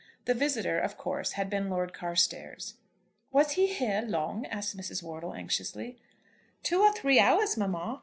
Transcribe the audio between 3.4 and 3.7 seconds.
he